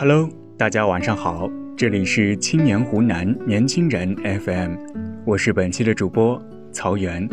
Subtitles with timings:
[0.00, 4.14] Hello，大家晚上好，这里是青年湖南年轻人
[4.44, 4.76] FM，
[5.24, 6.40] 我是本期的主播
[6.70, 7.28] 曹源，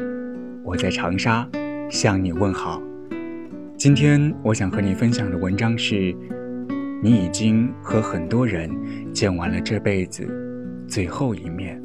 [0.64, 1.48] 我在长沙
[1.92, 2.82] 向你问好。
[3.78, 6.12] 今天我想和你分享的文章是：
[7.04, 8.68] 你已经和很多人
[9.14, 10.28] 见完了这辈子
[10.88, 11.80] 最后一面。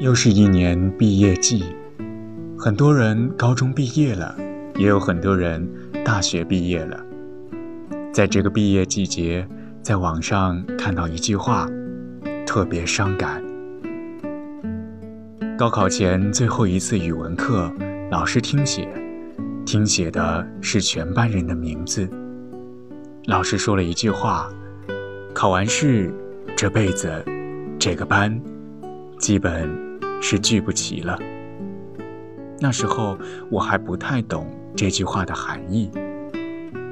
[0.00, 1.62] 又是一年毕业季，
[2.56, 4.34] 很多人高中毕业了，
[4.78, 5.68] 也有很多人
[6.02, 7.04] 大学毕业了。
[8.12, 9.46] 在这个毕业季节，
[9.82, 11.68] 在网上看到一句话，
[12.46, 13.42] 特别伤感。
[15.56, 17.72] 高考前最后一次语文课，
[18.10, 18.88] 老师听写，
[19.66, 22.08] 听写的是全班人的名字。
[23.26, 24.48] 老师说了一句话
[25.34, 26.12] ：“考完试，
[26.56, 27.22] 这辈子，
[27.78, 28.40] 这个班，
[29.18, 29.68] 基本
[30.20, 31.18] 是聚不齐了。”
[32.60, 33.16] 那时候
[33.50, 35.90] 我还不太懂这句话的含义。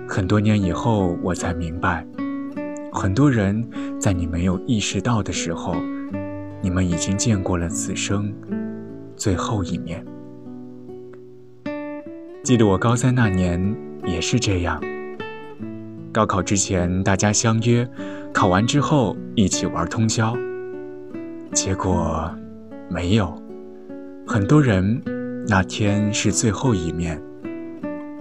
[0.09, 2.07] 很多年以后，我才明白，
[2.93, 3.69] 很多人
[4.01, 5.75] 在你没有意识到的时候，
[6.63, 8.33] 你们已经见过了此生
[9.17, 10.05] 最后一面。
[12.45, 14.81] 记得我高三那年也是这样。
[16.13, 17.87] 高考之前，大家相约，
[18.33, 20.35] 考完之后一起玩通宵。
[21.53, 22.31] 结果
[22.89, 23.35] 没有，
[24.27, 25.03] 很多人
[25.49, 27.21] 那天是最后一面。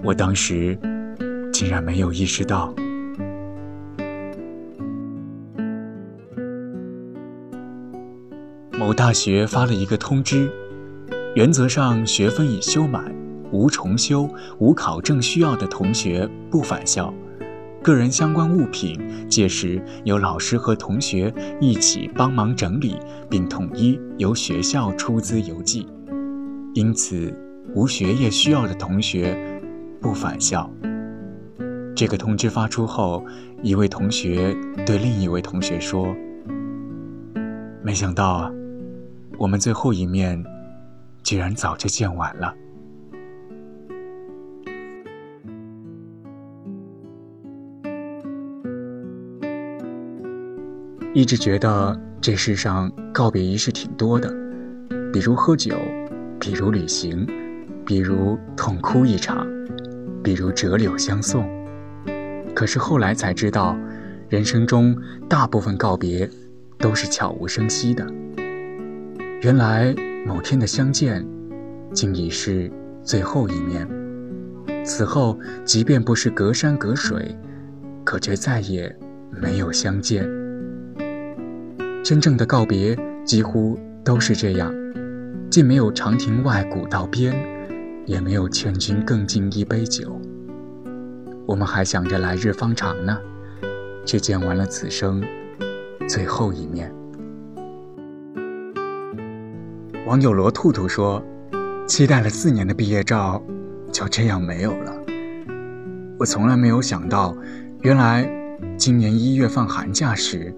[0.02, 0.76] 我当时。
[1.58, 2.70] 竟然没有意识到。
[8.78, 10.50] 某大学发了一个通知，
[11.34, 13.10] 原则上学分已修满，
[13.52, 17.10] 无重修、无考证需要的同学不返校，
[17.82, 22.98] 个人相关物品届时由老师和同学一起帮忙整理，
[23.30, 25.88] 并统一由学校出资邮寄。
[26.74, 27.32] 因此，
[27.74, 29.34] 无学业需要的同学
[30.02, 30.70] 不返校。
[31.96, 33.24] 这个通知发出后，
[33.62, 36.14] 一位同学对另一位同学说
[37.82, 38.52] ：“没想到，
[39.38, 40.44] 我们最后一面
[41.22, 42.54] 居然早就见完了。”
[51.14, 54.30] 一直觉得这世上告别仪式挺多的，
[55.14, 55.74] 比如喝酒，
[56.38, 57.26] 比如旅行，
[57.86, 59.46] 比如痛哭一场，
[60.22, 61.55] 比如折柳相送。
[62.56, 63.78] 可是后来才知道，
[64.30, 64.96] 人生中
[65.28, 66.28] 大部分告别
[66.78, 68.06] 都是悄无声息的。
[69.42, 69.94] 原来
[70.26, 71.22] 某天的相见，
[71.92, 72.72] 竟已是
[73.02, 73.86] 最后一面。
[74.86, 77.36] 此后，即便不是隔山隔水，
[78.02, 78.96] 可却再也
[79.30, 80.26] 没有相见。
[82.02, 84.72] 真正的告别几乎都是这样，
[85.50, 87.36] 既没有长亭外，古道边，
[88.06, 90.18] 也没有劝君更尽一杯酒。
[91.46, 93.16] 我们还想着来日方长呢，
[94.04, 95.22] 却见完了此生
[96.08, 96.92] 最后一面。
[100.06, 101.22] 网友罗兔兔说
[101.86, 103.40] ：“期待了四年的毕业照，
[103.92, 104.92] 就这样没有了。
[106.18, 107.32] 我从来没有想到，
[107.82, 108.28] 原来
[108.76, 110.52] 今年一月放寒假时，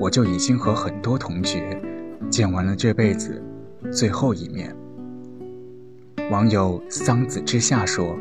[0.00, 1.78] 我就已经和很多同学
[2.30, 3.42] 见完了这辈子
[3.92, 4.74] 最后一面。”
[6.32, 8.16] 网友桑子之下说。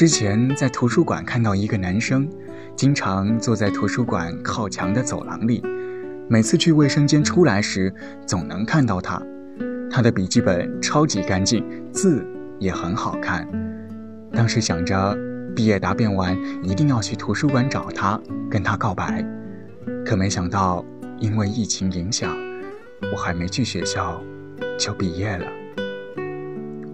[0.00, 2.26] 之前在图书馆看到一个男生，
[2.74, 5.62] 经常坐在图书馆靠墙的走廊里，
[6.26, 7.92] 每次去卫生间出来时，
[8.24, 9.22] 总能看到他。
[9.90, 11.62] 他的笔记本超级干净，
[11.92, 12.26] 字
[12.58, 13.46] 也很好看。
[14.32, 15.14] 当时想着
[15.54, 16.34] 毕业答辩完
[16.64, 18.18] 一定要去图书馆找他，
[18.50, 19.22] 跟他告白。
[20.06, 20.82] 可没想到
[21.18, 22.34] 因为疫情影响，
[23.12, 24.18] 我还没去学校
[24.78, 25.46] 就毕业了。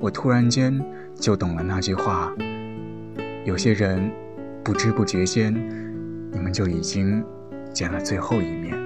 [0.01, 0.77] 我突然间
[1.21, 2.35] 就懂了那句话。
[3.47, 4.11] 有些人，
[4.65, 5.55] 不知不觉间，
[6.33, 7.25] 你们就已经
[7.73, 8.77] 见了最后一面。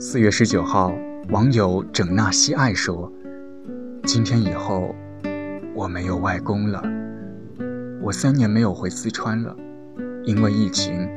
[0.00, 0.92] 四月十九号，
[1.28, 3.10] 网友整纳西爱说
[4.02, 4.92] ：“今天以后，
[5.72, 6.82] 我没有外公了。
[8.02, 9.56] 我三年没有回四川了，
[10.24, 11.08] 因为疫情，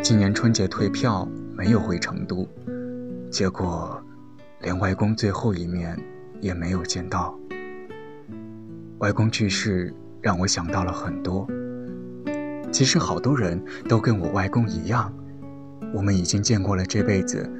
[0.00, 2.48] 今年春节退票没有回成都，
[3.30, 4.02] 结果
[4.62, 5.98] 连外公最后一面
[6.40, 7.38] 也没有见到。
[9.00, 11.46] 外公去世。”让我想到了很多。
[12.70, 15.12] 其实好多人都跟我外公一样，
[15.92, 17.50] 我们已经见过了这辈子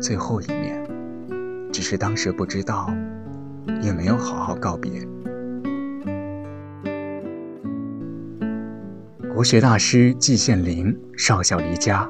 [0.00, 0.82] 最后一面，
[1.72, 2.90] 只是当时不知道，
[3.82, 4.90] 也没有好好告别。
[9.34, 12.08] 国学大师季羡林少小离家，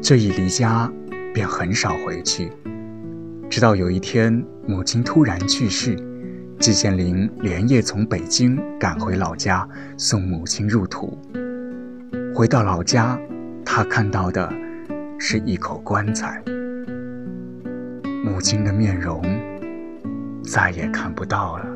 [0.00, 0.90] 这一离家
[1.34, 2.50] 便很少回去，
[3.50, 6.07] 直到有一天母亲突然去世。
[6.60, 9.66] 季羡林连夜从北京赶回老家，
[9.96, 11.16] 送母亲入土。
[12.34, 13.16] 回到老家，
[13.64, 14.52] 他看到的
[15.20, 16.42] 是一口棺材，
[18.24, 19.22] 母亲的面容
[20.42, 21.66] 再也看不到了。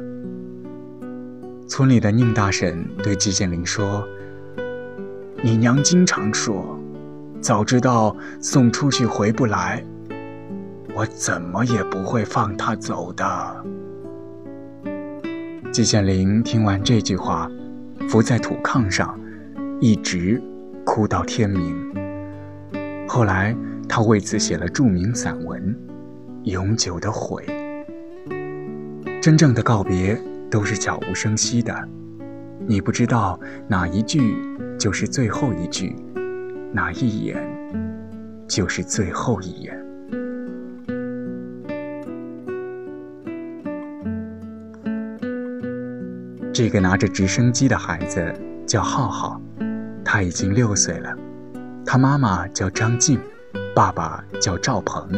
[1.69, 4.05] 村里的宁大婶对季羡林说
[5.44, 6.76] ：“你娘经常说，
[7.40, 9.85] 早知道送出去回不来，
[10.93, 13.64] 我怎么也不会放她走的。”
[15.73, 17.51] 季羡林听完这句话，
[18.07, 19.19] 伏在土炕上，
[19.81, 20.39] 一直
[20.85, 21.75] 哭到天明。
[23.09, 23.57] 后来，
[23.89, 25.75] 他为此写了著名散文
[26.51, 27.43] 《永久的悔》。
[29.23, 30.15] 真正的告别
[30.51, 31.75] 都是悄无声息的，
[32.67, 34.37] 你不知道哪一句
[34.79, 35.97] 就是最后一句，
[36.71, 37.35] 哪一眼
[38.47, 39.75] 就是最后一眼。
[46.54, 48.31] 这个拿着直升机的孩子
[48.66, 49.40] 叫浩浩，
[50.04, 51.16] 他已经六岁了。
[51.87, 53.19] 他妈妈叫张静，
[53.75, 55.10] 爸爸叫赵鹏。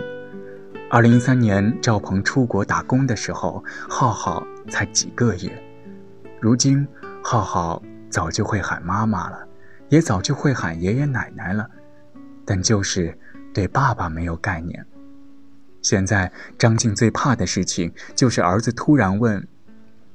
[0.88, 5.50] 二零一三年，赵鹏出国打工的时候，浩浩才几个月。
[6.40, 6.86] 如今，
[7.20, 9.44] 浩浩早就会喊妈妈了，
[9.88, 11.68] 也早就会喊爷爷奶奶了，
[12.44, 13.18] 但就是
[13.52, 14.86] 对爸爸没有概念。
[15.82, 19.44] 现在，张静最怕的事情就是儿子突然问：“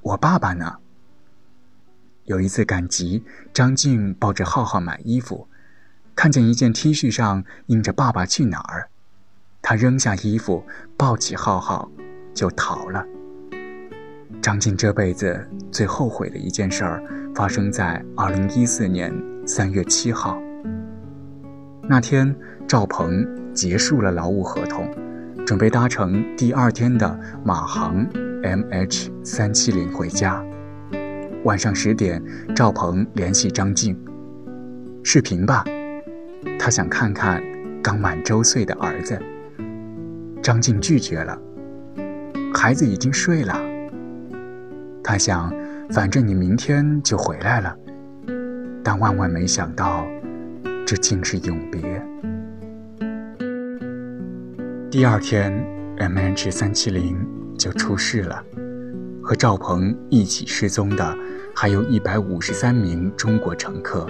[0.02, 0.76] 我爸爸呢？”
[2.30, 5.48] 有一次赶集，张静抱着浩浩买衣服，
[6.16, 8.88] 看见一件 T 恤上印着“爸爸去哪儿”，
[9.64, 10.64] 他扔下衣服，
[10.96, 11.90] 抱起浩浩
[12.32, 13.04] 就逃了。
[14.44, 17.04] 张静这辈子最后悔的一件事儿，
[17.34, 19.12] 发生在2014年
[19.48, 20.40] 3月7号。
[21.90, 22.36] 那天，
[22.68, 24.88] 赵鹏结束了劳务合同，
[25.48, 28.08] 准备搭乘第二天的马航
[28.44, 30.46] MH370 回家。
[31.46, 32.22] 晚上十点，
[32.54, 33.98] 赵鹏联系张静，
[35.04, 35.64] 视频吧，
[36.60, 37.42] 他想看看
[37.82, 39.18] 刚满周岁的儿子。
[40.42, 41.40] 张静拒绝了，
[42.54, 43.58] 孩子已经睡了。
[45.02, 45.54] 他想，
[45.92, 47.76] 反正你明天就回来了，
[48.84, 50.06] 但万万没想到，
[50.86, 51.82] 这竟是永别。
[54.92, 55.54] 第二天
[56.00, 57.16] ，MH 三七零
[57.58, 58.44] 就出事了。
[59.30, 61.16] 和赵鹏一起失踪的
[61.56, 64.08] 还有一百五十三名中国乘客。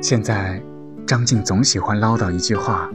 [0.00, 0.62] 现在，
[1.04, 2.88] 张静总喜欢唠叨一句话：“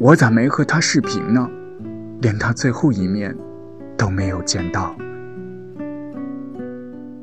[0.00, 1.48] 我咋没和他视频呢？
[2.22, 3.32] 连他最后一面
[3.96, 4.96] 都没有见到。”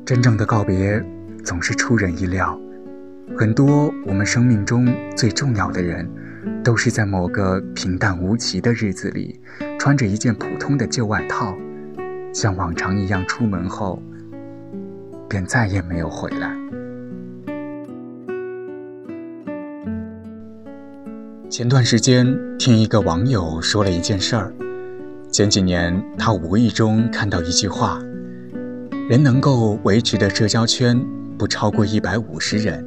[0.06, 1.04] 真正的告别
[1.44, 2.58] 总是出人意料，
[3.36, 6.10] 很多我们生命中最重要的人，
[6.64, 9.38] 都是在某个平淡无奇的日子里，
[9.78, 11.54] 穿着一件普通的旧外套。
[12.32, 14.02] 像往常一样出门后，
[15.28, 16.50] 便再也没有回来。
[21.50, 22.26] 前段时间
[22.58, 24.54] 听一个网友说了一件事儿：
[25.30, 28.00] 前几年他无意中看到一句话，
[29.08, 30.98] 人能够维持的社交圈
[31.36, 32.82] 不超过一百五十人。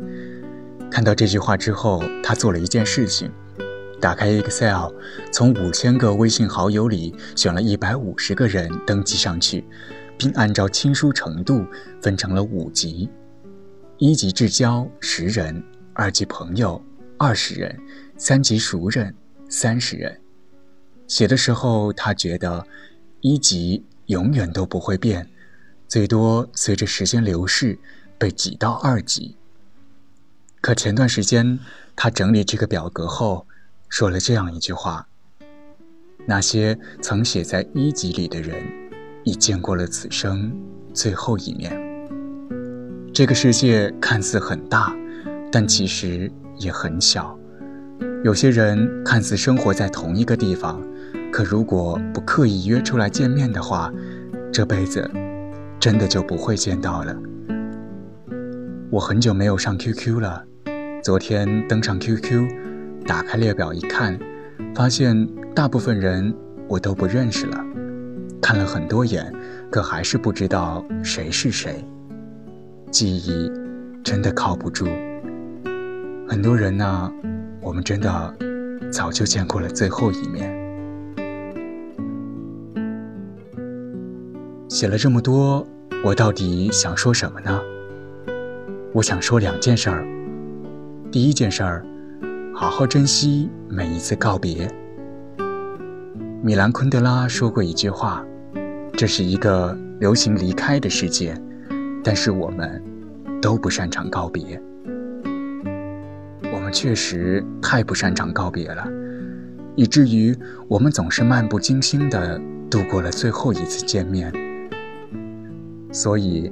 [0.90, 3.30] 看到这句话之后，他做了一件事情。
[4.02, 4.92] 打开 Excel，
[5.32, 9.66] 从五千个微信好友里选了一百五十个人登记上去，
[10.18, 11.66] 并按照亲疏程度
[12.02, 13.10] 分成了五级：
[13.98, 16.80] 一级至交十人，二级朋友
[17.18, 17.75] 二十人，
[18.18, 19.16] 三级熟人
[19.50, 20.20] 三十人。
[21.08, 22.68] 写的时候，他觉得
[23.22, 25.28] 一级永远都不会变，
[25.88, 27.80] 最多随着时间流逝
[28.20, 29.36] 被挤到二级。
[30.62, 31.58] 可前段时间
[31.96, 33.48] 他整理这个表格后。
[33.89, 35.08] 说了这样一句话：
[36.25, 38.56] 那些曾写在一集里的人，
[39.24, 40.51] 已见过了此生
[40.94, 41.72] 最后一面。
[43.13, 44.94] 这个世界看似很大，
[45.51, 47.38] 但其实也很小。
[48.24, 50.82] 有些人看似生活在同一个地方，
[51.32, 53.94] 可如果不刻意约出来见面的话，
[54.51, 55.10] 这辈子
[55.80, 57.15] 真的就不会见到了。
[58.89, 60.44] 我很久没有上 QQ 了，
[61.01, 62.64] 昨天登上 QQ。
[63.06, 64.18] 打开列表一看，
[64.74, 66.36] 发现大部分人
[66.68, 67.64] 我都不认识了。
[68.42, 69.32] 看了很多眼，
[69.72, 71.86] 可还是不知道谁是谁。
[72.90, 73.52] 记忆
[74.04, 74.88] 真的靠不住。
[76.28, 77.12] 很多人呢，
[77.62, 78.36] 我们真的
[78.92, 80.52] 早就见过了最后一面。
[84.68, 85.66] 写了这么多，
[86.04, 87.62] 我到底想说什么呢？
[88.94, 90.08] 我想说两件事儿。
[91.12, 91.86] 第一件事儿。
[92.58, 94.66] 好好珍惜每一次告别。
[96.42, 98.26] 米兰昆德拉说过一句话
[98.96, 101.36] ：“这是一个流行离开的世界，
[102.02, 102.82] 但是我们
[103.42, 104.58] 都不擅长告别。”
[106.54, 108.88] 我们确实太不擅长告别了，
[109.76, 110.34] 以至于
[110.70, 114.32] 我们总是漫不经心地度过了最后一次见面。
[115.92, 116.50] 所以，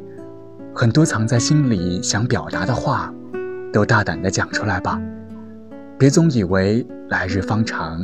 [0.76, 3.14] 很多藏在心里想表达的话，
[3.72, 5.02] 都大胆地讲出来吧，
[5.98, 8.04] 别总以为来日方长，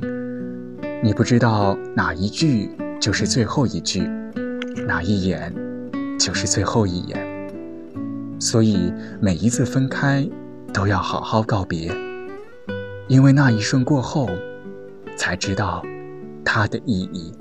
[1.03, 2.69] 你不知道哪一句
[3.00, 4.01] 就是最后一句，
[4.88, 5.53] 哪一眼
[6.19, 7.17] 就是最后一眼。
[8.39, 10.29] 所以，每一次分开。
[10.72, 11.91] 都要好好告别，
[13.08, 14.29] 因为那一瞬过后，
[15.17, 15.84] 才知道
[16.46, 17.34] 它的意义。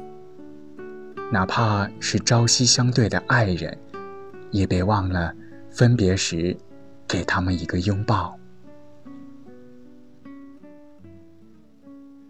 [1.30, 3.76] 哪怕是朝夕相对的爱人，
[4.50, 5.30] 也别忘了
[5.68, 6.56] 分别时
[7.06, 8.34] 给他们一个拥抱。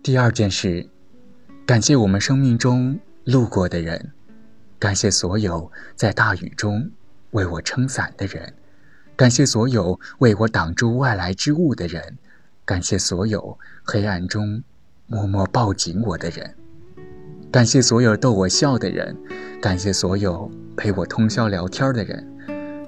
[0.09, 0.89] 第二件事，
[1.67, 4.11] 感谢我们生命中路过的人，
[4.79, 6.91] 感谢所有在大雨中
[7.33, 8.55] 为我撑伞的人。
[9.15, 12.17] 感谢所有为我挡住外来之物的人，
[12.65, 14.63] 感谢所有黑暗中
[15.07, 16.55] 默默抱紧我的人，
[17.53, 19.15] 感谢所有逗我笑的人，
[19.61, 22.27] 感谢所有陪我通宵聊天的人，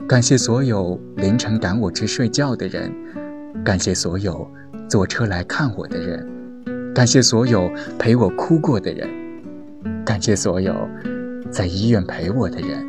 [0.09, 2.91] 感谢所有凌晨赶我去睡觉的人，
[3.63, 4.51] 感谢所有
[4.89, 6.27] 坐车来看我的人，
[6.95, 9.09] 感谢所有陪我哭过的人，
[10.05, 10.75] 感谢所有
[11.51, 12.85] 在医院陪我的人，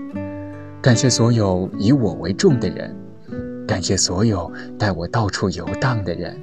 [0.82, 2.96] 感谢所有以我为重的人。
[3.68, 6.38] 感谢所有带我到处游荡的人，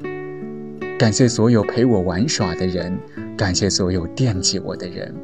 [0.98, 2.98] 感谢所有陪我玩耍的人，
[3.36, 5.14] 感谢所有惦记我的人，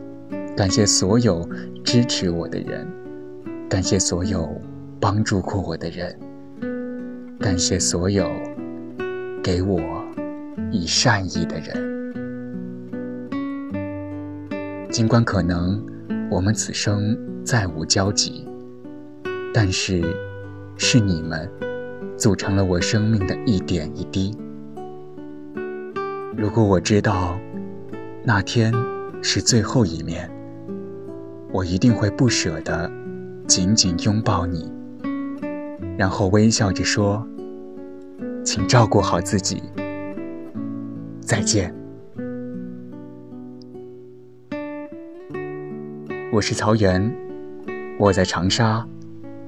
[0.54, 1.48] 感谢所有
[1.82, 2.86] 支持我的人，
[3.70, 4.46] 感谢所有
[5.00, 6.14] 帮助过我的人，
[7.40, 8.28] 感谢所有
[9.42, 9.80] 给我
[10.70, 11.93] 以善意的人。
[14.94, 15.84] 尽管可能
[16.30, 18.46] 我们此生再无交集，
[19.52, 20.04] 但是
[20.76, 21.50] 是你们。
[22.16, 24.32] 组成了我生命的一点一滴。
[26.36, 27.36] 如果我知道
[28.22, 28.72] 那天
[29.20, 30.30] 是最后一面，
[31.52, 32.88] 我一定会不舍得
[33.48, 34.70] 紧紧拥抱你，
[35.98, 37.26] 然后微笑着说
[38.46, 39.60] ：“请照顾好自己，
[41.20, 41.74] 再见。”
[46.34, 47.14] 我是曹源，
[47.96, 48.84] 我在长沙，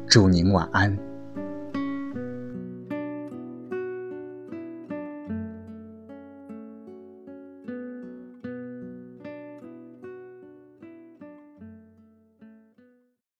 [0.06, 0.96] 祝您晚安。